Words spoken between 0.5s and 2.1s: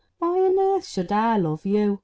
earth should I love you?